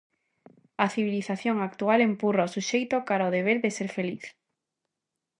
[0.85, 4.25] A civilización actual empurra ao suxeito cara ao deber de ser feliz.